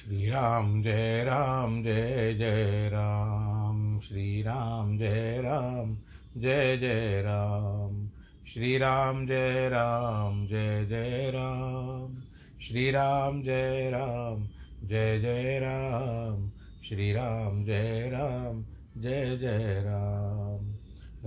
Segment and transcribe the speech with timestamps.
[0.00, 5.98] श्रीराम जय राम जय जय राम। श्री राम जय राम
[6.36, 8.10] जय जय राम।
[8.46, 12.22] श्री राम जय राम जय जय राम।
[12.62, 14.48] श्री राम जय राम
[14.88, 16.50] जय जय राम।
[16.88, 18.64] श्री राम जय राम
[19.02, 20.74] जय जय राम।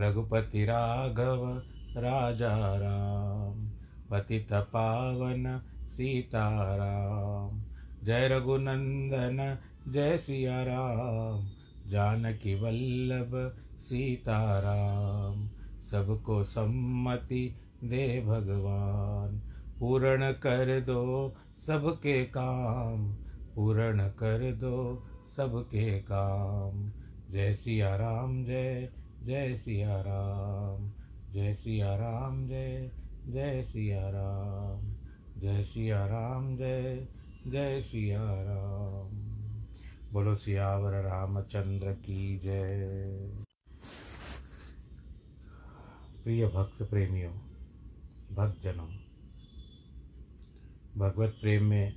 [0.04, 1.62] रघुपति राघव
[1.98, 3.70] राजा राम।
[4.12, 7.73] पतित पावन सीताराम
[8.04, 9.58] जय रघुनंदन,
[9.92, 11.50] जय सिया राम
[11.92, 15.50] जानकी वल्लभ, सीताराम,
[15.92, 19.42] सबको सम्मति दे भगवान।
[19.80, 23.14] पूर्ण कर दो सबके काम,
[23.56, 25.04] पूर्ण कर दो
[25.36, 26.92] सबके काम।
[27.32, 28.90] जय सिया राम जय
[29.24, 30.92] जय सिया राम
[31.34, 32.92] जय सिया राम जय
[33.28, 34.96] जय सिया राम
[35.42, 37.08] जय सिया राम जय
[37.48, 39.12] जय सिया राम
[40.14, 43.44] बोलो सियावर रामचंद्र की जय।
[46.24, 47.34] प्रिय भक्त प्रेमियों,
[48.36, 48.88] भक्तजनों,
[50.98, 51.94] भगवत प्रेम में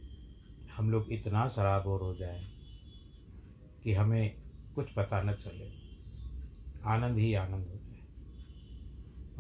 [0.77, 2.45] हम लोग इतना सराबोर हो जाए
[3.83, 4.43] कि हमें
[4.75, 5.73] कुछ पता न चले।
[6.85, 8.07] आनंद ही आनंद हो जाए।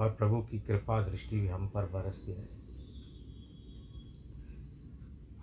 [0.00, 2.66] और प्रभु की कृपा दृष्टि भी हम पर बरसती रहे।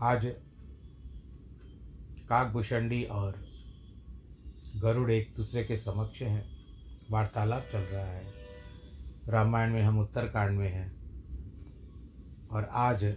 [0.01, 0.35] आज
[2.29, 3.45] काकभूषणी और
[4.75, 6.53] गरुड़ एक दूसरे के समक्ष हैं।
[7.11, 8.33] वार्तालाप चल रहा है।
[9.27, 10.95] रामायण में हम उत्तरकांड में हैं
[12.47, 13.15] और आज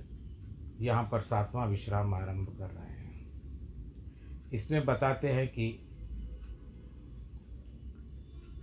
[0.80, 3.32] यहाँ पर सातवां विश्राम आरंभ कर रहे हैं।
[4.52, 5.82] इसमें बताते हैं कि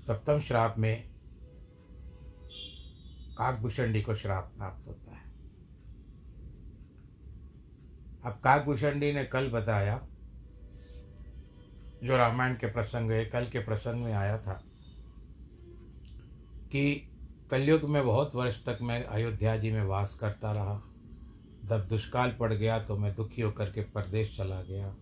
[0.07, 1.09] सप्तम श्राप में
[3.37, 5.23] काकभूषणी को श्राप प्राप्त होता है।
[8.25, 10.07] अब काकभूषणी ने कल बताया
[12.03, 14.53] जो रामायण के प्रसंग है, कल के प्रसंग में आया था
[16.71, 17.09] कि
[17.51, 20.81] कलयुग में बहुत वर्ष तक मैं अयोध्या जी में वास करता रहा।
[21.65, 24.95] जब दुष्काल पड़ गया तो मैं दुखी होकर के परदेश चला गया।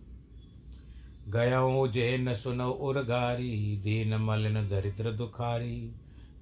[1.28, 5.94] गया हूँ जे न सुनो उर्गारी दीन मलिन दरिद्र दुखारी।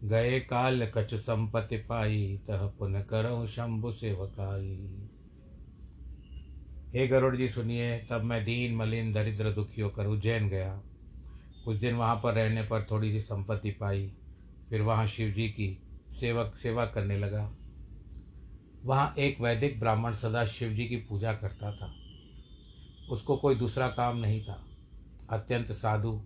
[0.04, 5.09] गए काल कछ संपत्ति पाई, तह पुन करो शंभु सेवकाई।
[6.94, 10.82] हे गरुड़ जी सुनिए, तब मैं दीन, मलिन, दरिद्र दुखी होकर उज्जैन गया।
[11.64, 14.12] कुछ दिन वहाँ पर रहने पर थोड़ी सी संपत्ति पाई।
[14.70, 15.82] फिर वहाँ शिव जी की
[16.12, 17.56] सेवक, सेवा करने लगा।
[18.84, 21.94] वहाँ एक वैदिक ब्राह्मण सदा शिव जी की पूजा करता था।
[23.10, 24.66] उसको कोई दूसरा काम नहीं था।
[25.30, 26.22] अत्यंत साधु,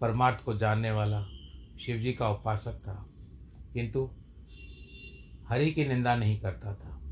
[0.00, 1.26] परमार्थ को जानने वाला
[1.80, 3.06] शिव जी का उपासक था।
[3.72, 4.10] किंतु
[5.48, 7.02] हरि की निंदा नहीं करता था।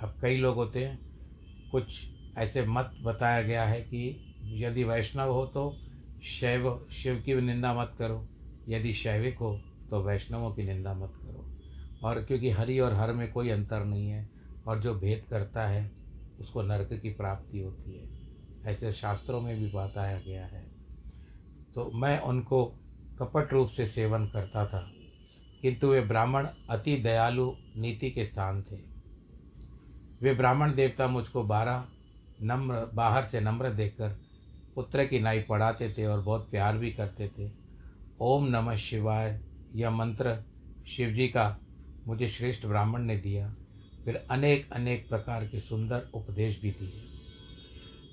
[0.00, 0.98] अब कई लोग होते हैं,
[1.70, 5.76] कुछ ऐसे मत बताया गया है कि यदि वैष्णव हो तो
[6.22, 8.26] शैव, शिव की निंदा मत करो।
[8.68, 9.60] यदि शैविक हो
[9.90, 11.50] तो वैष्णवों की निंदा मत करो।
[12.04, 14.28] और क्योंकि हरि और हर में कोई अंतर नहीं है
[14.66, 15.90] और जो भेद करता है,
[16.40, 18.08] उसको नरक की प्राप्ति होती है।
[18.66, 20.62] ऐसे शास्त्रों में भी बताया गया है।
[21.74, 22.64] तो मैं उनको
[23.18, 24.80] कपट रूप से सेवन करता था,
[25.62, 28.76] किंतु वे ब्राह्मण अति दयालु नीति के स्थान थे।
[30.22, 31.84] वे ब्राह्मण देवता मुझको बारह
[32.44, 34.16] नम्र, बाहर से नम्र देखकर
[34.74, 37.50] पुत्र की नाई पढ़ाते थे और बहुत प्यार भी करते थे।
[38.20, 39.40] ओम नमः शिवाय,
[39.74, 40.36] यह मंत्र
[40.86, 41.56] शिव जी का
[42.06, 43.54] मुझे श्रेष्ठ ब्राह्मण ने दिया।
[44.04, 47.02] फिर अनेक अनेक प्रकार के सुंदर उपदेश भी दिए।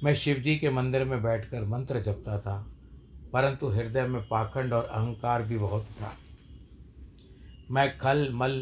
[0.03, 2.57] मैं शिव जी के मंदिर में बैठकर मंत्र जपता था,
[3.33, 6.13] परंतु हृदय में पाखंड और अहंकार भी बहुत था।
[7.71, 8.61] मैं खल मल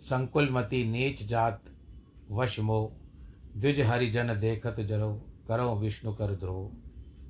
[0.00, 1.62] संकुलमती नीच जात,
[2.30, 2.88] वश मोह
[3.60, 5.14] द्विज हरिजन देखत जरो
[5.48, 6.70] करो विष्णु कर ध्रुव।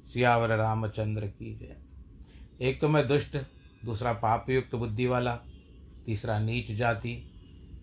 [0.06, 1.76] सियावर रामचंद्र की जय।
[2.60, 3.36] एक तो मैं दुष्ट,
[3.84, 5.34] दूसरा पापयुक्त बुद्धि वाला
[6.06, 7.30] तीसरा नीच जाति,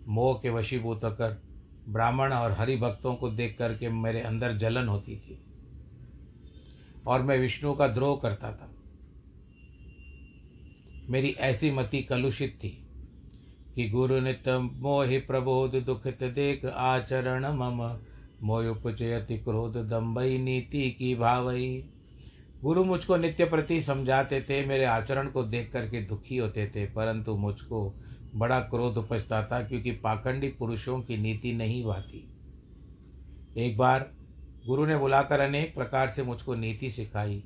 [0.07, 1.41] मोह के वशीभूत कर
[1.89, 5.41] ब्राह्मण और हरि भक्तों को देख करके मेरे अंदर जलन होती थी
[7.07, 8.73] और मैं विष्णु का द्रोह करता था।
[11.09, 12.87] मेरी ऐसी मति कलुषित थी
[13.75, 17.97] कि गुरु नित मोहि प्रबोध दुखित देख आचरण मम
[18.43, 21.89] मोयुपचयति क्रोध दम्बई नीति की भावई
[22.63, 27.35] गुरु मुझको नित्य प्रति समझाते थे, मेरे आचरण को देख करके दुखी होते थे, परंतु
[27.35, 27.95] मुझको
[28.35, 32.29] बड़ा क्रोध उपजता था, क्योंकि पाखंडी पुरुषों की नीति नहीं भाती।
[33.57, 34.11] एक बार
[34.67, 37.43] गुरु ने बुलाकर अनेक प्रकार से मुझको नीति सिखाई।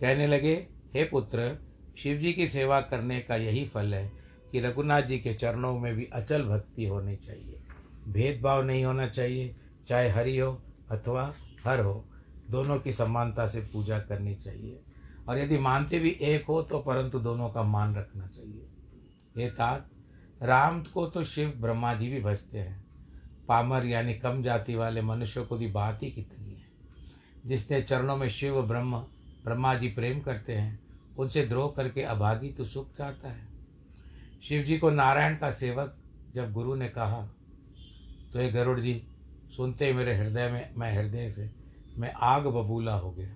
[0.00, 0.54] कहने लगे,
[0.94, 1.58] हे पुत्र
[1.98, 4.12] शिव जी की सेवा करने का यही फल है
[4.52, 7.60] कि रघुनाथ जी के चरणों में भी अचल भक्ति होनी चाहिए।
[8.08, 9.56] भेदभाव नहीं होना चाहिए
[9.88, 11.32] चाहे हरि हो अथवा
[11.64, 12.04] हर हो,
[12.50, 14.80] दोनों की समानता से पूजा करनी चाहिए।
[15.28, 18.66] और यदि मानते भी एक हो तो परंतु दोनों का मान रखना चाहिए।
[19.36, 19.90] ये तात,
[20.42, 22.84] राम को तो शिव ब्रह्मा जी भी भजते हैं।
[23.48, 26.66] पामर यानी कम जाति वाले मनुष्यों को भी बात ही कितनी है।
[27.46, 28.98] जिसने चरणों में शिव, ब्रह्म
[29.44, 30.80] ब्रह्मा जी प्रेम करते हैं,
[31.18, 33.48] उनसे द्रोह करके अभागी तो सुख चाहता है।
[34.42, 35.96] शिव जी को नारायण का सेवक
[36.34, 37.20] जब गुरु ने कहा
[38.32, 39.02] तो ये गरुड़ जी
[39.56, 41.50] सुनते मेरे हृदय में, मैं हृदय से,
[41.96, 43.34] मैं आग बबूला हो गया।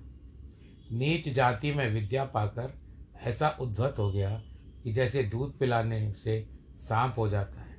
[0.93, 2.75] नीच जाति में विद्या पाकर
[3.23, 4.43] ऐसा उद्धत हो गया
[4.85, 7.77] कि जैसे दूध पिलाने से सांप हो जाता है।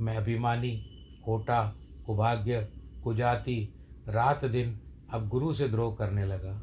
[0.00, 0.90] मैं अभिमानी
[1.24, 1.76] खोटा
[2.06, 2.68] कुभाग्य,
[3.04, 3.74] कुजाति,
[4.08, 4.80] रात दिन
[5.10, 6.62] अब गुरु से द्रोह करने लगा।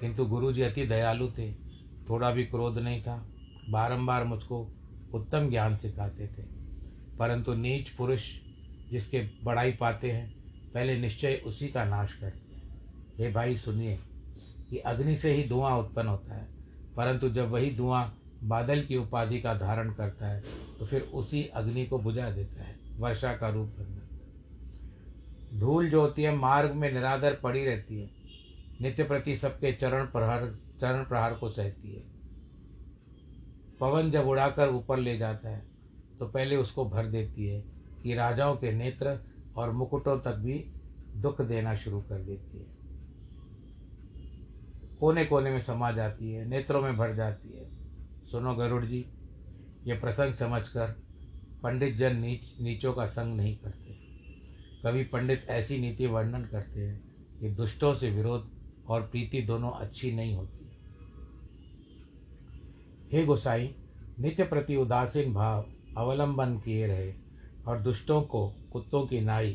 [0.00, 1.52] किंतु गुरु जी अति दयालु थे,
[2.08, 3.28] थोड़ा भी क्रोध नहीं था,
[3.70, 4.72] बारंबार मुझको
[5.14, 6.42] उत्तम ज्ञान सिखाते थे।
[7.18, 8.40] परंतु नीच पुरुष
[8.90, 10.41] जिसके बड़ाई पाते हैं
[10.74, 12.50] पहले निश्चय उसी का नाश करते
[13.16, 13.98] हे भाई, सुनिए
[14.70, 16.46] कि अग्नि से ही धुआँ उत्पन्न होता है,
[16.96, 18.12] परंतु जब वही धुआँ
[18.44, 20.42] बादल की उपाधि का धारण करता है
[20.78, 25.90] तो फिर उसी अग्नि को बुझा देता है, वर्षा का रूप बन जाता है। धूल
[25.90, 28.10] जो होती है, मार्ग में निरादर पड़ी रहती है,
[28.80, 32.02] नित्य प्रति सबके चरण प्रहार चरण प्रहार को सहती है।
[33.80, 35.62] पवन जब उड़ाकर ऊपर ले जाता है
[36.18, 37.60] तो पहले उसको भर देती है
[38.02, 39.14] कि राजाओं के नेत्र
[39.56, 40.64] और मुकुटों तक भी
[41.16, 42.82] दुख देना शुरू कर देती है।
[44.98, 47.70] कोने कोने में समा जाती है, नेत्रों में भर जाती है।
[48.26, 49.06] सुनो गरुड़ जी,
[49.86, 51.02] ये प्रसंग समझकर
[51.62, 53.92] पंडित जन नीच, नीचों का संग नहीं करते।
[54.86, 58.50] कभी पंडित ऐसी नीति वर्णन करते हैं कि दुष्टों से विरोध
[58.86, 60.58] और प्रीति दोनों अच्छी नहीं होती।
[63.12, 63.74] हे गोसाई,
[64.20, 65.66] नित्य प्रति उदासीन भाव
[65.96, 67.21] अवलंबन किए रहे।
[67.66, 69.50] और दुष्टों को कुत्तों की नाई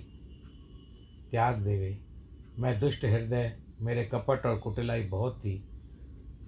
[1.31, 1.97] त्याग देवे।
[2.59, 5.63] मैं दुष्ट हृदय, मेरे कपट और कुटिलाई बहुत थी।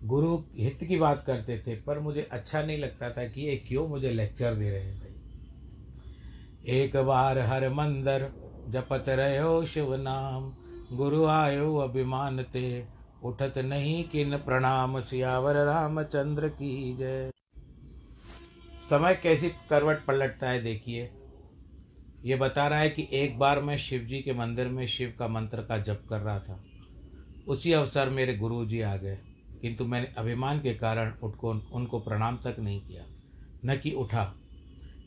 [0.04, 3.88] गुरु हित की बात करते थे, पर मुझे अच्छा नहीं लगता था कि ये क्यों
[3.88, 5.16] मुझे लेक्चर दे रहे हैं भाई।
[6.68, 8.30] एक बार हर मंदर
[8.70, 10.54] जपत रहो शिव नाम,
[10.98, 17.32] गुरु आयो अभिमान ते। उठत नहीं किन प्रणाम, सियावर रामचंद्र की जय।
[18.90, 21.10] समय कैसी करवट पलटता है देखिए।
[22.26, 25.28] ये बता रहा है कि एक बार मैं शिव जी के मंदिर में शिव का
[25.28, 26.60] मंत्र का जप कर रहा था।
[27.48, 29.18] उसी अवसर मेरे गुरु जी आ गए,
[29.62, 33.06] किंतु मैंने अभिमान के कारण उठको उनको प्रणाम तक नहीं किया,
[33.66, 34.34] न कि उठा।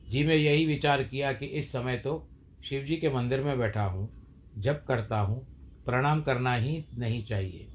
[0.08, 2.22] जी, मैं यही विचार किया कि इस समय तो
[2.64, 4.08] शिव जी के मंदिर में बैठा हूँ
[4.58, 5.40] जब करता हूँ,
[5.86, 7.68] प्रणाम करना ही नहीं चाहिए।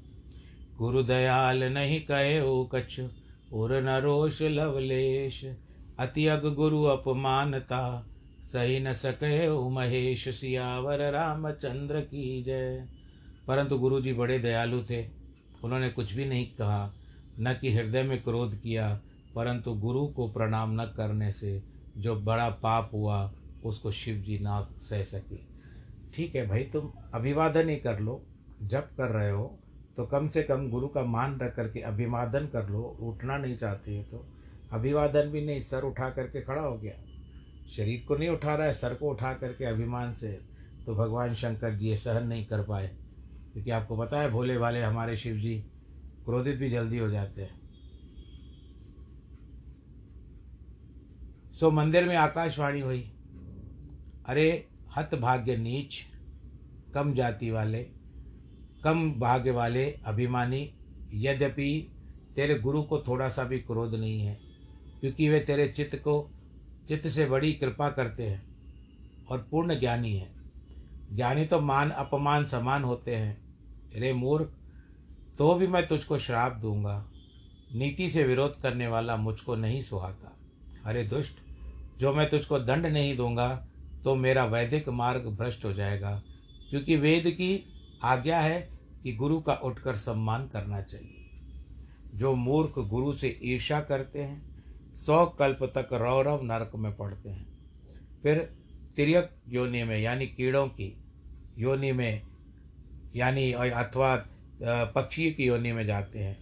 [0.78, 3.00] गुरु दयाल नहीं कहे ओ कछ
[3.52, 5.44] उर न रोष लवलेश,
[5.98, 7.80] अति अग गुरु अपमानता
[8.52, 12.86] सही न सके महेश सियावर, रामचंद्र की जय।
[13.48, 15.08] परंतु गुरु जी बड़े दयालु थे।
[15.64, 16.94] उन्होंने कुछ भी नहीं कहा,
[17.40, 19.00] न कि हृदय में क्रोध किया,
[19.34, 21.62] परंतु गुरु को प्रणाम न करने से
[21.96, 23.32] जो बड़ा पाप हुआ,
[23.64, 25.36] उसको शिव जी ना सह सके।
[26.14, 28.22] ठीक है भाई, तुम अभिवादन ही कर लो।
[28.62, 29.58] जब कर रहे हो
[29.96, 33.96] तो कम से कम गुरु का मान रख करके अभिवादन कर लो। उठना नहीं चाहते
[33.96, 34.26] हो तो।
[34.72, 36.94] अभिवादन भी नहीं, सर उठा करके खड़ा हो गया।
[37.68, 40.28] शरीर को नहीं उठा रहा है, सर को उठा करके अभिमान से
[40.86, 42.88] तो भगवान शंकर जी ये सहन नहीं कर पाए।
[43.52, 45.58] क्योंकि आपको पता है, भोले वाले हमारे शिव जी
[46.24, 47.60] क्रोधित भी जल्दी हो जाते हैं।
[51.54, 53.00] सो मंदिर में आकाशवाणी हुई,
[54.26, 55.94] अरे हत भाग्य नीच,
[56.94, 57.82] कम जाति वाले,
[58.84, 60.70] कम भाग्य वाले अभिमानी,
[61.14, 61.92] यद्यपि
[62.36, 64.38] तेरे गुरु को थोड़ा सा भी क्रोध नहीं है,
[65.00, 66.20] क्योंकि वे तेरे चित्त को
[66.88, 70.30] चित्त से बड़ी कृपा करते हैं और पूर्ण ज्ञानी है।
[71.12, 73.36] ज्ञानी तो मान, अपमान, समान होते हैं।
[73.96, 74.54] रे मूर्ख
[75.38, 77.04] तो भी मैं तुझको श्राप दूँगा।
[77.74, 80.36] नीति से विरोध करने वाला मुझको नहीं सुहाता।
[80.84, 81.38] अरे दुष्ट,
[81.98, 83.48] जो मैं तुझको दंड नहीं दूँगा
[84.04, 86.22] तो मेरा वैदिक मार्ग भ्रष्ट हो जाएगा,
[86.70, 87.64] क्योंकि वेद की
[88.04, 88.60] आज्ञा है
[89.02, 91.14] कि गुरु का उठकर सम्मान करना चाहिए।
[92.14, 94.47] जो मूर्ख गुरु से ईर्षा करते हैं
[94.98, 97.46] सौ कल्प तक रौरव नरक में पड़ते हैं।
[98.22, 98.38] फिर
[98.96, 100.92] तिरक योनि में, यानी कीड़ों की
[101.58, 102.22] योनि में,
[103.16, 104.14] यानी अथवा
[104.94, 106.36] पक्षी की योनि में जाते हैं।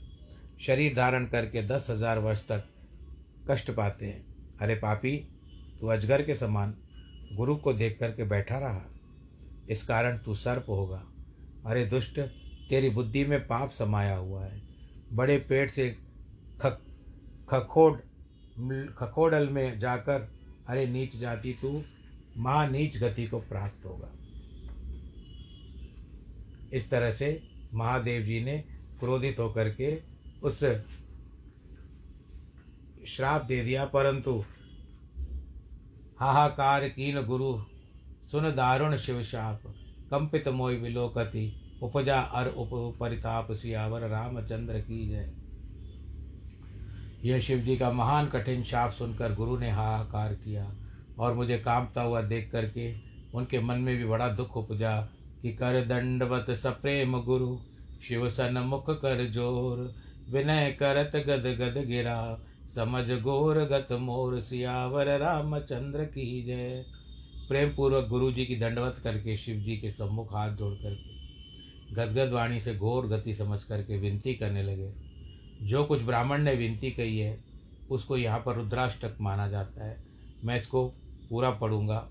[0.60, 2.64] शरीर धारण करके दस हज़ार वर्ष तक
[3.50, 4.25] कष्ट पाते हैं।
[4.60, 5.16] अरे पापी,
[5.80, 6.75] तू अजगर के समान
[7.32, 8.82] गुरु को देख करके बैठा रहा।
[9.70, 11.02] इस कारण तू सर्प होगा।
[11.66, 12.18] अरे दुष्ट,
[12.68, 14.60] तेरी बुद्धि में पाप समाया हुआ है।
[15.12, 15.90] बड़े पेट से
[16.60, 16.80] खक,
[17.50, 18.00] खखोड
[18.98, 20.28] खखोडल में जाकर,
[20.68, 21.82] अरे नीच जाति तू
[22.36, 24.10] महा नीच गति को प्राप्त होगा।
[26.72, 27.40] इस तरह से
[27.75, 28.58] महादेव जी ने
[29.00, 29.96] क्रोधित होकर के
[30.42, 30.64] उस
[33.08, 34.44] श्राप दे दिया, परंतु
[36.20, 37.54] हाहाकार कीन गुरु,
[38.30, 39.62] सुन दारुण शिव शाप,
[40.10, 42.70] कंपित मोय विलोकति, उपजा अर उप
[43.00, 45.32] परिताप सियावर, रामचंद्र की जय।
[47.25, 50.70] यह शिव जी का महान कठिन शाप सुनकर गुरु ने हाहाकार किया
[51.18, 52.94] और मुझे कांपता हुआ देख करके
[53.35, 55.00] उनके मन में भी बड़ा दुख उपजा
[55.42, 57.56] कि कर दंडवत सप्रेम गुरु,
[58.02, 59.94] शिव सन मुख कर ज़ोर,
[60.30, 62.38] विनय करत गद गद गिरा,
[62.75, 66.85] समझ गोर गत मोर, सियावर रामचंद्र की जय।
[67.49, 72.32] प्रेम पूर्वक गुरु जी की दंडवत करके शिव जी के सम्मुख हाथ जोड़ करके गदगद
[72.32, 75.05] वाणी से घोर गति समझ करके विनती करने लगे।
[75.62, 77.44] जो कुछ ब्राह्मण ने विनती कही है,
[77.90, 80.04] उसको यहाँ पर रुद्राष्टक माना जाता है।
[80.44, 80.92] मैं इसको
[81.30, 82.08] पूरा पढ़ूँगा।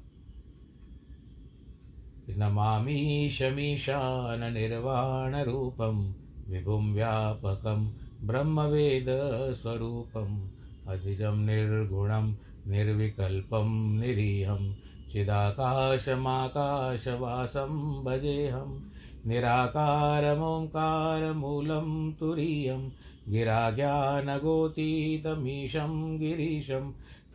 [2.30, 6.16] नमामि शमीशान निर्वाण रूपम
[6.48, 7.94] विभुम व्यापकम
[8.28, 10.50] ब्रह्मवेदस्वरूपम्
[10.88, 12.36] अद्विजं निर्गुणं
[12.68, 14.76] निर्विकल्पं निरीहं,
[15.12, 18.95] चिदाकाशमाकाशवासं भजेऽहं
[19.28, 21.88] निराकारमोङ्कारमूलं
[22.20, 22.84] तुरीयं
[23.30, 26.86] गिराज्ञानगोतीतमीशं गिरीशं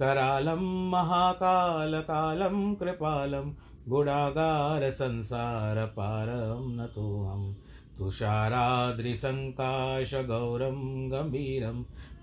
[0.00, 3.50] करालं महाकालकालं कृपालं
[3.88, 7.54] गुणागारसंसारपारं नतोऽहम्
[7.98, 10.78] तुषाराद्रिसङ्काशगौरं
[11.12, 11.78] गम्भीरं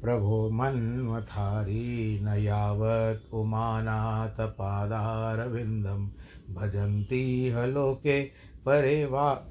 [0.03, 6.09] प्रभो मन्वथारी न यावत् उमानाथपादारविन्दं
[6.55, 8.31] भजन्ति ह लोके
[8.67, 9.43] परे वा।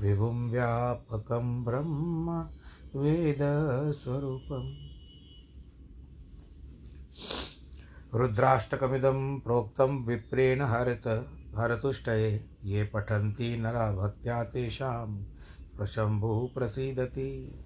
[0.00, 2.48] विभुं व्यापकं ब्रह्म
[2.96, 4.90] वेदस्वरूपम्।
[8.14, 11.02] रुद्राष्टकमिदं प्रोक्तं विप्रेण हरत,
[11.56, 15.24] हरतुष्टये, ये पठन्ति नरा भक्त्या तेषां,
[15.76, 17.64] प्रशम्भुः प्रसीदति।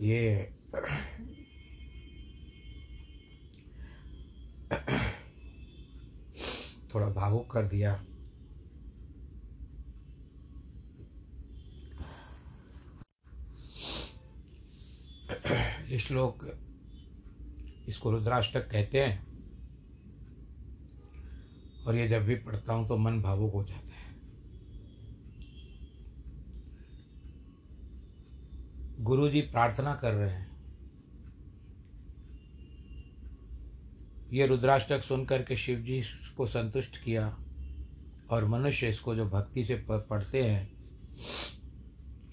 [0.00, 0.54] ये
[6.94, 8.04] थोड़ा भावुक कर दिया।
[15.96, 16.44] श्लोक
[17.88, 19.26] इसको रुद्राष्टक कहते हैं।
[21.86, 24.06] और ये जब भी पढ़ता हूँ तो मन भावुक हो जाता है।
[29.00, 30.46] गुरु जी प्रार्थना कर रहे हैं।
[34.32, 36.02] ये रुद्राष्टक सुनकर के शिव जी
[36.36, 37.28] को संतुष्ट किया
[38.30, 40.70] और मनुष्य इसको जो भक्ति से पढ़ते हैं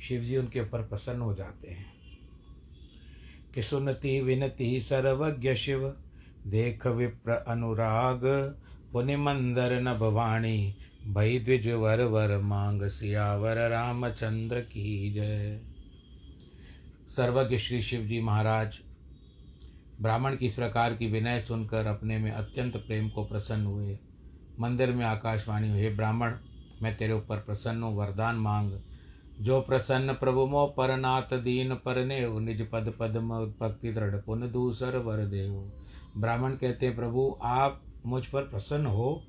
[0.02, 1.95] शिव जी उनके ऊपर प्रसन्न हो जाते हैं।
[3.56, 5.94] कि सुनती विनती सर्वज्ञ शिव।
[6.48, 8.26] देख विप्र अनुराग
[8.94, 10.76] पुनि मंदर न भवाणी
[11.08, 15.60] भई द्विज वर वर मांग सियावर रामचंद्र की जय।
[17.16, 18.80] सर्वज्ञ श्री शिव जी महाराज,
[20.02, 23.98] ब्राह्मण की इस प्रकार की विनय सुनकर अपने में अत्यंत प्रेम को प्रसन्न हुए।
[24.60, 26.34] मंदिर में आकाशवाणी हुए ब्राह्मण,
[26.82, 28.72] मैं तेरे ऊपर प्रसन्न हूँ, वरदान मांग।
[29.42, 33.18] जो प्रसन्न प्रभु मो परनाथ दीन पर ने निज पद पद
[33.62, 35.72] भक्ति दृढ़ पुन दूसर वर देव
[36.18, 39.24] ब्राह्मण कहते प्रभु, आप मुझ पर प्रसन्न हो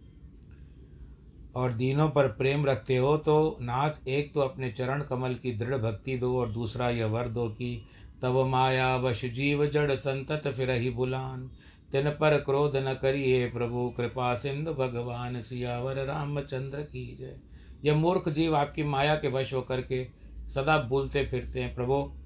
[1.56, 5.76] और दीनों पर प्रेम रखते हो तो नाथ, एक तो अपने चरण कमल की दृढ़
[5.76, 7.82] भक्ति दो और दूसरा यह वर दो कि
[8.22, 11.50] तब माया वश जीव जड़ संतत फिर ही बुलान।
[11.92, 17.38] तिन पर क्रोध न करिए प्रभु, कृपा सिंधु भगवान सियावर रामचंद्र की जय।
[17.86, 20.08] यह मूर्ख जीव आपकी माया के वश होकर के
[20.50, 22.16] सदा भूलते फिरते हैं, प्रभो,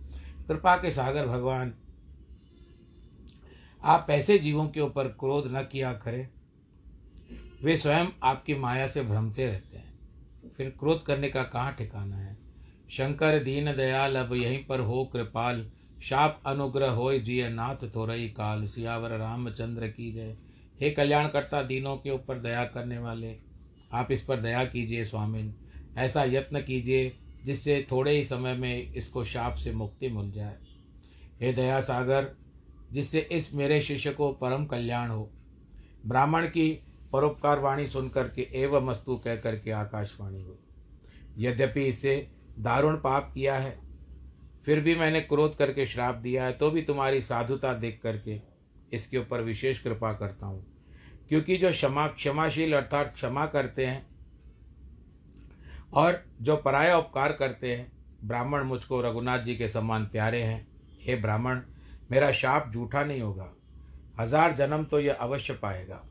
[0.49, 1.75] कृपा के सागर भगवान,
[3.83, 6.29] आप ऐसे जीवों के ऊपर क्रोध न किया करें।
[7.65, 9.99] वे स्वयं आपकी माया से भ्रमते रहते हैं।
[10.57, 12.39] फिर क्रोध करने का कहाँ ठिकाना है?
[12.91, 15.71] शंकर दीन दयाल, अब यहीं पर हो कृपाल।
[16.03, 20.37] शाप अनुग्रह हो जिय नाथ थोरई काल। सियावर रामचंद्र की जय।
[20.81, 23.50] हे कल्याणकर्ता, दीनों के ऊपर दया करने वाले
[23.91, 25.55] आप इस पर दया कीजिए स्वामिन।
[25.99, 27.13] ऐसा यत्न कीजिए
[27.45, 30.57] जिससे थोड़े ही समय में इसको शाप से मुक्ति मिल जाए।
[31.41, 32.31] हे दया सागर
[32.93, 35.31] जिससे इस मेरे शिष्य को परम कल्याण हो।
[36.07, 36.71] ब्राह्मण की
[37.13, 40.59] परोपकार वाणी सुनकर के एवं मस्तु कह करके आकाशवाणी हो।
[41.39, 42.17] यद्यपि इससे
[42.59, 43.79] दारुण पाप किया है,
[44.67, 48.41] फिर भी मैंने क्रोध करके श्राप दिया है तो भी तुम्हारी साधुता देख करके
[48.93, 50.65] इसके ऊपर विशेष कृपा करता हूँ।
[51.31, 54.07] क्योंकि जो क्षमा, क्षमाशील अर्थात क्षमा करते हैं
[55.93, 57.93] और जो पराया उपकार करते हैं,
[58.25, 60.69] ब्राह्मण मुझको रघुनाथ जी के समान प्यारे हैं।
[61.01, 61.61] हे ब्राह्मण,
[62.11, 63.53] मेरा शाप झूठा नहीं होगा।
[64.21, 66.05] हज़ार जन्म तो यह अवश्य पाएगा।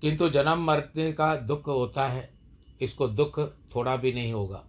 [0.00, 2.30] किंतु जन्म मरने का दुख होता है,
[2.80, 3.38] इसको दुख
[3.74, 4.64] थोड़ा भी नहीं होगा।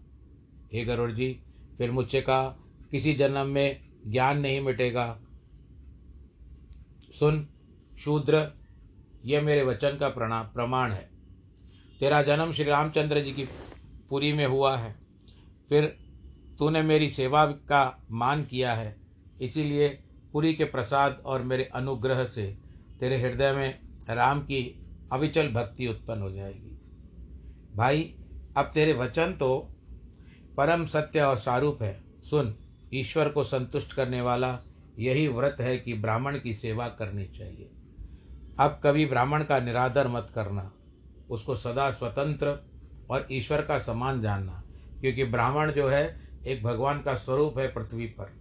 [0.74, 1.40] हे गरुड़ जी,
[1.78, 2.50] फिर मुझसे कहा,
[2.92, 5.20] किसी जन्म में ज्ञान नहीं मिटेगा।
[7.20, 7.48] सुन,
[8.00, 8.65] शूद्र
[9.26, 10.10] यह मेरे वचन का
[10.44, 11.10] प्रमाण है।
[12.00, 13.46] तेरा जन्म श्री रामचंद्र जी की
[14.10, 14.96] पुरी में हुआ है।
[15.70, 15.98] फिर
[16.60, 18.96] तूने मेरी सेवा का मान किया है।
[19.42, 19.90] इसीलिए
[20.34, 22.58] पुरी के प्रसाद और मेरे अनुग्रह से
[23.00, 26.82] तेरे हृदय में राम की अविचल भक्ति उत्पन्न हो जाएगी।
[27.76, 28.16] भाई,
[28.58, 29.76] अब तेरे वचन तो
[30.58, 32.56] परम सत्य और सारूप है। सुन,
[32.94, 34.60] ईश्वर को संतुष्ट करने वाला
[35.00, 37.70] यही व्रत है कि ब्राह्मण की सेवा करनी चाहिए।
[38.60, 40.72] अब कभी ब्राह्मण का निरादर मत करना।
[41.30, 42.58] उसको सदा स्वतंत्र
[43.10, 44.64] और ईश्वर का समान जानना,
[45.02, 48.32] क्योंकि ब्राह्मण जो है, एक भगवान का स्वरूप है पृथ्वी पर।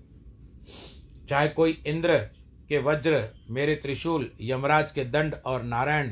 [1.29, 2.18] चाहे कोई इंद्र
[2.68, 6.11] के वज्र, मेरे त्रिशूल, यमराज के दंड और नारायण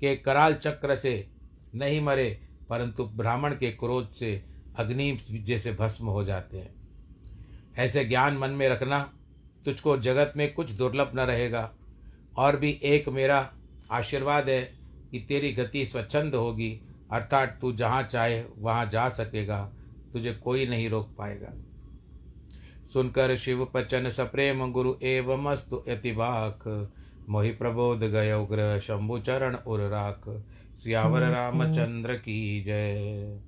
[0.00, 1.28] के कराल चक्र से
[1.74, 4.44] नहीं मरे, परंतु ब्राह्मण के क्रोध से
[4.76, 6.74] अग्नि जैसे भस्म हो जाते हैं।
[7.78, 9.12] ऐसे ज्ञान मन में रखना,
[9.64, 11.70] तुझको जगत में कुछ दुर्लभ न रहेगा।
[12.36, 13.38] और भी एक मेरा
[13.90, 14.62] आशीर्वाद है
[15.10, 16.70] कि तेरी गति स्वच्छंद होगी
[17.12, 19.60] अर्थात तू जहाँ चाहे वहाँ जा सकेगा
[20.12, 21.52] तुझे कोई नहीं रोक पाएगा।
[22.92, 26.66] सुनकर शिव पचन सप्रेम गुरु एवं अस्तु अतिबाख
[27.28, 30.28] मोहि प्रबोध गय उग्र शंभु चरण उर राख।
[30.76, 33.40] सियावर रामचंद्र की जय।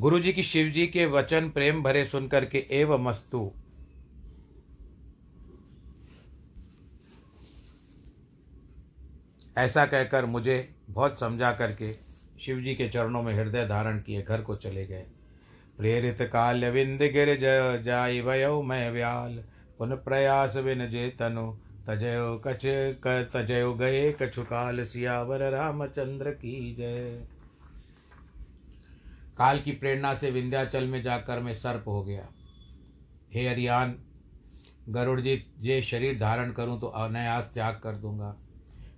[0.00, 3.50] गुरु जी की शिव जी के वचन प्रेम भरे सुनकर के एव मस्तु
[9.56, 10.56] ऐसा कहकर मुझे
[10.90, 11.92] बहुत समझा करके
[12.40, 15.04] शिव जी के चरणों में हृदय धारण किए, घर को चले गए।
[15.78, 19.42] प्रेरित काल्य विंद गिर जय जाय वयो मैं व्याल।
[19.78, 21.52] पुन प्रयास विन जे तनु
[21.88, 22.64] तजयो कछ
[23.34, 27.26] तजयो गए कछु काल सियावर रामचंद्र की जय।
[29.38, 32.26] काल की प्रेरणा से विंध्याचल में जाकर मैं सर्प हो गया।
[33.34, 33.94] हे अरियान,
[34.88, 38.36] गरुड़ जी, ये शरीर धारण करूँ तो अनायास त्याग कर दूँगा।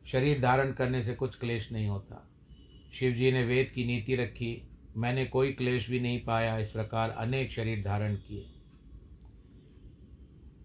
[0.07, 2.31] शरीर धारण करने से कुछ क्लेश नहीं होता।
[2.93, 7.11] शिव जी ने वेद की नीति रखी। मैंने कोई क्लेश भी नहीं पाया। इस प्रकार
[7.11, 8.47] अनेक शरीर धारण किए।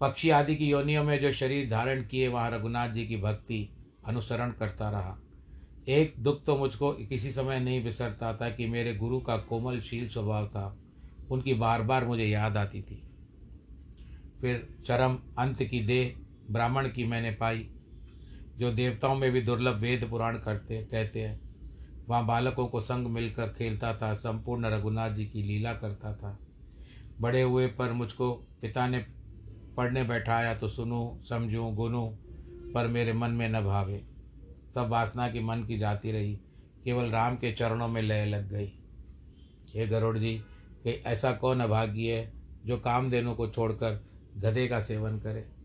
[0.01, 3.69] पक्षी आदि की योनियों में जो शरीर धारण किए, वहाँ रघुनाथ जी की भक्ति
[4.05, 5.19] अनुसरण करता रहा।
[5.87, 10.47] एक दुख तो मुझको किसी समय नहीं बिसरता था कि मेरे गुरु का कोमलशील स्वभाव
[10.47, 10.77] था।
[11.31, 13.01] उनकी बार बार मुझे याद आती थी।
[14.41, 16.15] फिर चरम अंत की देह
[16.51, 17.69] ब्राह्मण की मैंने पाई।
[18.59, 21.41] जो देवताओं में भी दुर्लभ वेद पुराण करते, कहते हैं।
[22.09, 26.39] वहाँ बालकों को संग मिलकर खेलता था, संपूर्ण रघुनाथ जी की लीला करता था।
[27.21, 29.05] बड़े हुए पर मुझको पिता ने
[29.77, 32.09] पढ़ने बैठाया तो सुनूँ, समझूँ, गुनूं,
[32.71, 34.05] पर मेरे मन में न भावे।
[34.75, 36.39] सब वासना की मन की जाती रही,
[36.83, 38.71] केवल राम के चरणों में लय लग गई।
[39.75, 40.43] हे गरुड़ जी,
[40.83, 42.33] कि ऐसा कौन अभागी है
[42.65, 44.05] जो काम कामधेनु को छोड़कर
[44.37, 45.58] गधे का सेवन करे?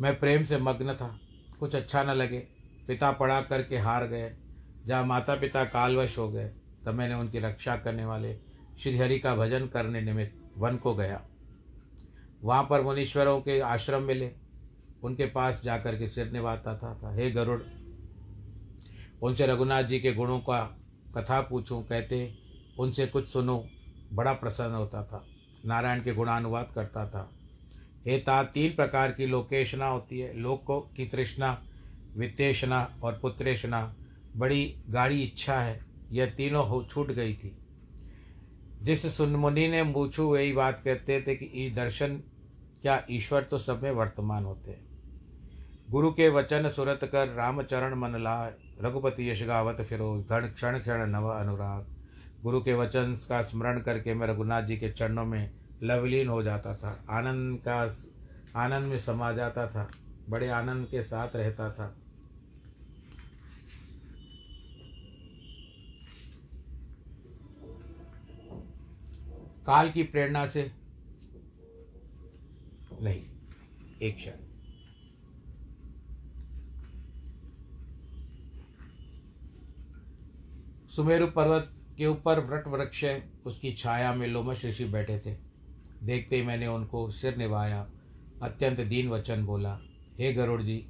[0.00, 1.18] मैं प्रेम से मग्न था।
[1.60, 2.38] कुछ अच्छा न लगे।
[2.88, 4.32] पिता पढ़ा करके हार गए।
[4.86, 6.50] जहाँ माता पिता कालवश हो गए
[6.84, 8.34] तब मैंने उनकी रक्षा करने वाले
[8.82, 11.20] श्रीहरि का भजन करने निमित्त वन को गया।
[12.44, 14.30] वहाँ पर मुनीश्वरों के आश्रम मिले।
[15.02, 17.60] उनके पास जाकर के सिर निभाता था, था हे गरुड़
[19.22, 20.60] उनसे रघुनाथ जी के गुणों का
[21.16, 22.34] कथा पूछूँ। कहते
[22.78, 23.64] उनसे कुछ सुनो।
[24.12, 25.26] बड़ा प्रसन्न होता था।
[25.66, 27.30] नारायण के गुणानुवाद करता था।
[28.06, 31.62] हे ता तीन प्रकार की लोकेशना होती है। लोको की तृष्णा,
[32.16, 33.96] वित्तेषणा और पुत्रेशना
[34.36, 37.58] बड़ी गाढ़ी इच्छा है। यह तीनों हो छूट गई थी।
[38.82, 42.16] जिस सुनमुनि ने पूछू वही बात कहते थे कि, ई दर्शन,
[42.82, 44.92] क्या ईश्वर तो सब में वर्तमान होते हैं?
[45.90, 51.28] गुरु के वचन सुरत कर रामचरण मन लाय रघुपति यशगावत फिरो। घण क्षण क्षण नव
[51.28, 51.86] अनुराग।
[52.42, 55.50] गुरु के वचन का स्मरण करके मैं रघुनाथ जी के चरणों में
[55.82, 57.80] लवलीन हो जाता था। आनंद का
[58.56, 59.90] आनंद में समा जाता था।
[60.28, 61.86] बड़े आनंद के साथ रहता था।
[69.66, 70.70] काल की प्रेरणा से
[73.02, 73.22] नहीं,
[74.02, 74.40] एक क्षण।
[80.88, 85.51] सुमेरु पर्वत के ऊपर व्रट वृक्ष है, उसकी छाया में लोमश ऋषि बैठे थे।
[86.02, 87.86] देखते ही मैंने उनको सिर निभाया,
[88.42, 89.78] अत्यंत दीन वचन बोला,
[90.18, 90.86] हे गरुड़ जी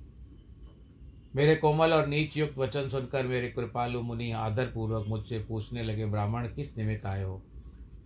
[1.36, 6.48] मेरे कोमल और नीच युक्त वचन सुनकर मेरे कृपालु मुनि आदरपूर्वक मुझसे पूछने लगे, ब्राह्मण,
[6.48, 7.42] किस निमित्त आए हो?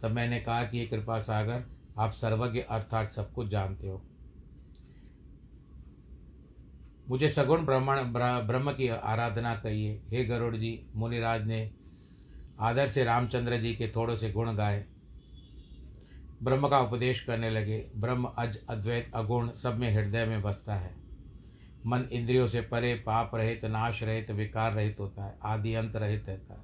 [0.02, 1.64] तब मैंने कहा कि ये कृपा सागर,
[1.98, 4.02] आप सर्वज्ञ अर्थात सब कुछ जानते हो।
[7.08, 8.02] मुझे सगुण ब्राह्मण
[8.46, 11.70] ब्रह्म की आराधना कहिए। हे गरुड़ जी मुनिराज ने
[12.60, 14.84] आदर से रामचंद्र जी के थोड़े से गुण गाए
[16.42, 20.96] ब्रह्म का उपदेश करने लगे। ब्रह्म अज, अद्वैत, अगुण सब में हृदय में बसता है।
[21.87, 26.29] मन इंद्रियों से परे, पाप रहित, नाश रहित, विकार रहित होता है। आदि अंत रहित
[26.29, 26.61] रहता है।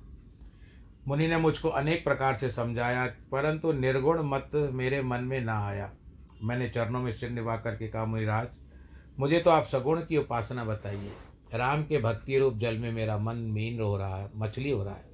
[1.09, 5.93] मुनि ने मुझको अनेक प्रकार से समझाया, परंतु निर्गुण मत मेरे मन में ना आया।
[6.43, 8.49] मैंने चरणों में सिर निभा करके कहा, मुनिराज,
[9.19, 11.13] मुझे तो आप सगुण की उपासना बताइए।
[11.55, 14.95] राम के भक्ति रूप जल में मेरा मन मीन हो रहा है, मछली हो रहा
[14.95, 15.13] है।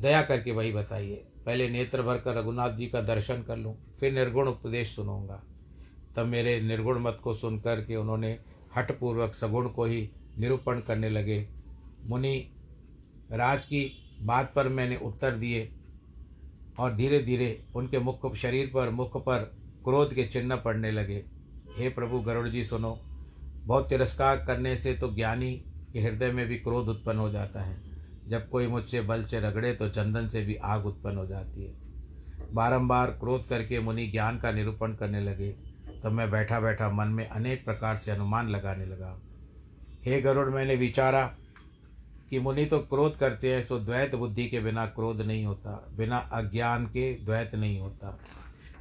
[0.00, 4.12] दया करके वही बताइए। पहले नेत्र भर कर रघुनाथ जी का दर्शन कर लूँ, फिर
[4.12, 5.42] निर्गुण उपदेश सुनूँगा।
[6.16, 8.38] तब मेरे निर्गुण मत को सुन कर के उन्होंने
[8.76, 11.46] हठपूर्वक सगुण को ही निरूपण करने लगे।
[12.04, 12.36] मुनि,
[13.32, 13.90] राज की
[14.22, 15.68] बात पर मैंने उत्तर दिए
[16.78, 19.38] और धीरे धीरे उनके मुख शरीर पर, मुख पर
[19.84, 21.24] क्रोध के चिन्ह पड़ने लगे।
[21.78, 22.98] हे प्रभु, गरुड़ जी सुनो,
[23.64, 25.52] बहुत तिरस्कार करने से तो ज्ञानी
[25.92, 27.85] के हृदय में भी क्रोध उत्पन्न हो जाता है।
[28.28, 31.74] जब कोई मुझसे बल से रगड़े तो चंदन से भी आग उत्पन्न हो जाती है।
[32.54, 35.50] बारंबार क्रोध करके मुनि ज्ञान का निरूपण करने लगे,
[36.02, 39.18] तब मैं बैठा बैठा मन में अनेक प्रकार से अनुमान लगाने लगा।
[40.04, 41.22] हे गरुड़, मैंने विचारा
[42.30, 46.18] कि मुनि तो क्रोध करते हैं, सो द्वैत बुद्धि के बिना क्रोध नहीं होता, बिना
[46.18, 48.18] अज्ञान के द्वैत नहीं होता।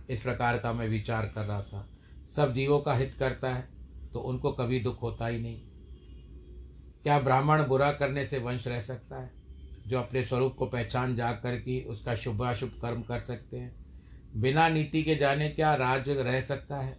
[0.10, 1.88] इस प्रकार का मैं विचार कर रहा था।
[2.36, 3.67] सब जीवों का हित करता है
[4.13, 5.62] तो उनको कभी दुख होता ही नहीं।
[7.03, 9.31] क्या ब्राह्मण बुरा करने से वंश रह सकता है?
[9.88, 13.86] जो अपने स्वरूप को पहचान जा कर के उसका शुभाशुभ कर्म कर सकते हैं।
[14.36, 16.98] बिना नीति के जाने क्या राज रह सकता है?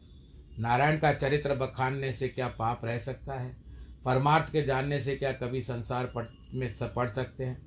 [0.58, 3.56] नारायण का चरित्र बखानने से क्या पाप रह सकता है?
[4.04, 7.66] परमार्थ के जानने से क्या कभी संसार पढ़ में पढ़ सकते हैं?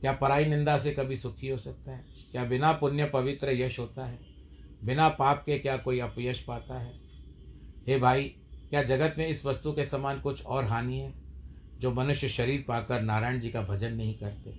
[0.00, 2.04] क्या पराई निंदा से कभी सुखी हो सकता है?
[2.32, 4.18] क्या बिना पुण्य पवित्र यश होता है?
[4.84, 7.00] बिना पाप के क्या कोई अपयश पाता है?
[7.88, 8.24] हे भाई,
[8.70, 11.21] क्या जगत में इस वस्तु के समान कुछ और हानि है?
[11.82, 14.54] जो मनुष्य शरीर पाकर नारायण जी का भजन नहीं करते।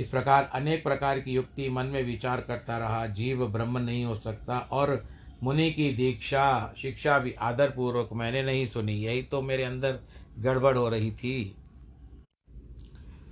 [0.00, 4.14] इस प्रकार, अनेक प्रकार की युक्ति मन में विचार करता रहा, जीव ब्रह्म नहीं हो
[4.14, 5.08] सकता, और
[5.42, 9.98] मुनि की दीक्षा, शिक्षा भी आदरपूर्वक मैंने नहीं सुनी। यही तो मेरे अंदर
[10.38, 11.54] गड़बड़ हो रही थी।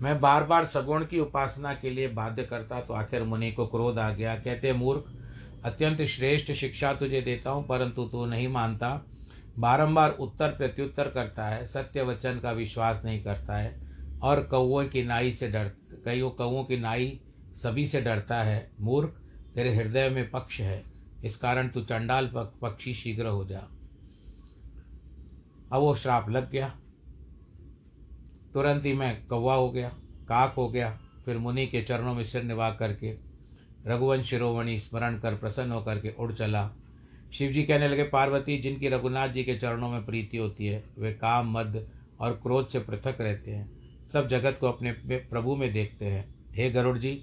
[0.02, 3.98] मैं बार बार सगुण की उपासना के लिए बाध्य करता तो आखिर मुनि को क्रोध
[3.98, 5.12] आ गया। कहते, मूर्ख,
[5.64, 8.90] अत्यंत श्रेष्ठ शिक्षा तुझे देता हूँ, परंतु तू नहीं मानता।
[9.58, 13.80] बारंबार उत्तर प्रत्युत्तर करता है, सत्य वचन का विश्वास नहीं करता है
[14.22, 15.70] और कौओं की नाई से डर
[16.04, 17.20] कई कौओं की नाई
[17.54, 19.08] सभी से डरता है। मूर्ख,
[19.54, 20.84] तेरे हृदय में पक्ष है,
[21.24, 22.30] इस कारण तू चंडाल
[22.62, 23.58] पक्षी शीघ्र हो जा।
[25.72, 26.68] अब वो श्राप लग गया।
[28.54, 29.88] तुरंत ही मैं कौवा हो गया,
[30.28, 33.18] काक हो गया, फिर मुनि के चरणों में सिर निभा करके,
[33.86, 36.70] रघुवंश शिरोमणि स्मरण कर प्रसन्न होकर के उड़ चला।
[37.38, 41.12] शिव जी कहने लगे, पार्वती, जिनकी रघुनाथ जी के चरणों में प्रीति होती है, वे
[41.12, 41.86] काम, मद
[42.20, 43.70] और क्रोध से पृथक रहते हैं।
[44.12, 44.92] सब जगत को अपने
[45.30, 47.22] प्रभु में देखते हैं। हे गरुड़ जी,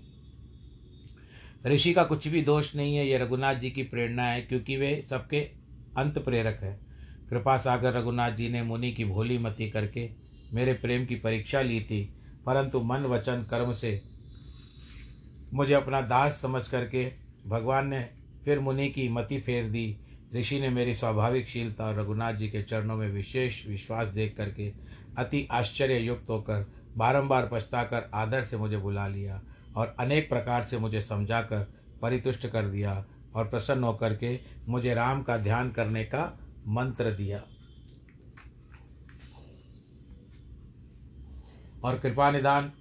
[1.65, 5.01] ऋषि का कुछ भी दोष नहीं है, ये रघुनाथ जी की प्रेरणा है, क्योंकि वे
[5.09, 5.39] सबके
[5.97, 6.79] अंत प्रेरक है।
[7.29, 10.09] कृपा सागर रघुनाथ जी ने मुनि की भोली मती करके
[10.53, 12.03] मेरे प्रेम की परीक्षा ली थी,
[12.45, 14.01] परंतु मन वचन कर्म से
[15.53, 17.11] मुझे अपना दास समझ करके
[17.47, 18.09] भगवान ने
[18.45, 19.97] फिर मुनि की मति फेर दी।
[20.35, 24.73] ऋषि ने मेरी स्वाभाविक शीलता और रघुनाथ जी के चरणों में विशेष विश्वास देख करके
[25.17, 26.65] अति आश्चर्य युक्त होकर
[26.97, 29.41] बारंबार पछताकर आदर से मुझे बुला लिया
[29.75, 35.23] और अनेक प्रकार से मुझे समझाकर परितुष्ट कर दिया और प्रसन्न होकर के मुझे राम
[35.23, 37.43] का ध्यान करने का मंत्र दिया।
[41.83, 42.71] और कृपा निदान,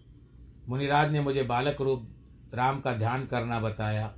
[0.68, 2.08] मुनिराज ने मुझे बालक रूप
[2.54, 4.14] राम का ध्यान करना बताया।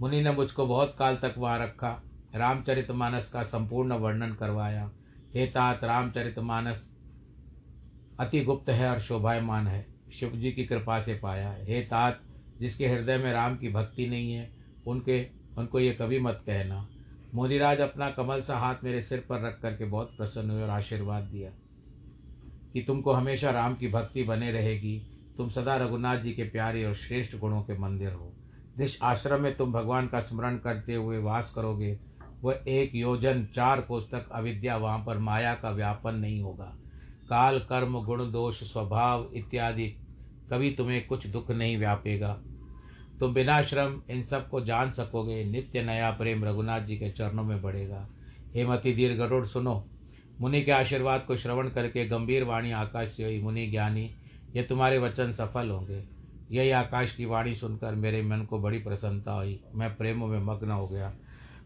[0.00, 2.02] मुनि ने मुझको बहुत काल तक वहाँ रखा।
[2.34, 4.92] रामचरितमानस का संपूर्ण वर्णन करवाया।
[5.34, 6.92] हे तात, रामचरितमानस,
[8.20, 12.20] अति गुप्त है और शोभायमान है। शिव जी की कृपा से पाया है। तात,
[12.60, 14.50] जिसके हृदय में राम की भक्ति नहीं है,
[14.86, 15.26] उनके,
[15.58, 16.88] उनको ये कभी मत कहना।
[17.34, 21.24] मोदीराज अपना कमल सा हाथ मेरे सिर पर रख करके बहुत प्रसन्न हुए और आशीर्वाद
[21.24, 21.50] दिया।
[22.72, 26.94] कि तुमको हमेशा राम की भक्ति बने रहेगी। तुम सदा रघुनाथ जी के प्यारे और
[26.94, 28.32] श्रेष्ठ गुणों के मंदिर हो।
[28.78, 32.00] जिस आश्रम में तुम भगवान का स्मरण करते हुए वास करोगे
[32.44, 36.76] वह एक योजन, चार कोष तक अविद्या, वहाँ पर माया का व्यापन नहीं होगा।
[37.30, 39.88] काल, कर्म, गुण, दोष, स्वभाव इत्यादि,
[40.50, 42.40] कभी तुम्हें कुछ दुख नहीं व्यापेगा।
[43.20, 47.62] तुम बिना श्रम इन सबको जान सकोगे, नित्य नया प्रेम रघुनाथ जी के चरणों में
[47.62, 48.08] बढ़ेगा।
[48.54, 49.88] हेमति दीर्घ गरुड़ सुनो।
[50.40, 54.14] मुनि के आशीर्वाद को श्रवण करके गंभीर वाणी आकाश से हुई मुनि ज्ञानी,
[54.56, 56.04] ये तुम्हारे वचन सफल होंगे।
[56.50, 60.70] यही आकाश की वाणी सुनकर मेरे मन को बड़ी प्रसन्नता हुई। मैं प्रेमों में मग्न
[60.70, 61.12] हो गया।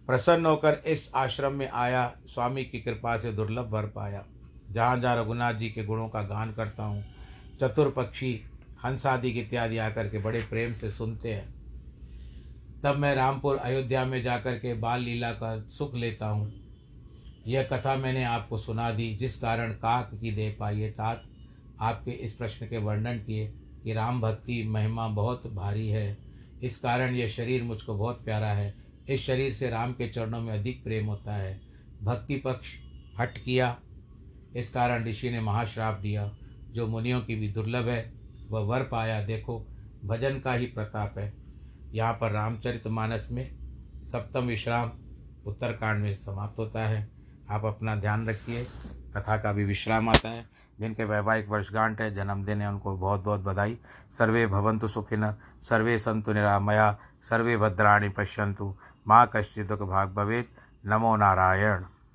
[0.06, 4.24] प्रसन्न होकर इस आश्रम में आया, स्वामी की कृपा से दुर्लभ वर पाया।
[4.70, 7.04] जहाँ जहाँ रघुनाथ जी के गुणों का गान करता हूँ,
[7.60, 8.40] चतुर पक्षी
[8.84, 11.54] हंसादि इत्यादि आकर के बड़े प्रेम से सुनते हैं।
[12.82, 16.52] तब मैं रामपुर, अयोध्या में जाकर के बाल लीला का सुख लेता हूँ।
[17.46, 21.24] यह कथा मैंने आपको सुना दी, जिस कारण काक की दे पाइए तात।
[21.80, 23.46] आपके इस प्रश्न के वर्णन किए
[23.84, 26.18] कि राम भक्ति महिमा बहुत भारी है।
[26.62, 30.58] इस कारण यह शरीर मुझको बहुत प्यारा है। इस शरीर से राम के चरणों में
[30.58, 31.60] अधिक प्रेम होता है।
[32.02, 32.68] भक्ति पक्ष
[33.20, 33.80] हट किया।
[34.56, 36.36] इस कारण ऋषि ने महाश्राप दिया।
[36.70, 38.12] जो मुनियों की भी दुर्लभ है,
[38.50, 39.66] वह वर पाया। देखो,
[40.04, 41.34] भजन का ही प्रताप है।
[41.92, 43.56] यहाँ पर रामचरित मानस में
[44.04, 44.92] सप्तम विश्राम
[45.46, 47.10] उत्तरकांड में समाप्त होता है।
[47.50, 48.64] आप अपना ध्यान रखिए।
[49.16, 50.46] कथा का भी विश्राम आता है।
[50.80, 53.78] जिनके वैवाहिक वर्षगांठ है, जन्मदिन है, उनको बहुत बहुत बधाई।
[54.10, 58.76] सर्वे भवंतु सुखिन सर्वे संतु निरामया, सर्वे भद्राणी पश्यंतु
[59.08, 60.50] माँ कश्चिदुख भाग भवेत।
[60.86, 61.84] नमो नारायण।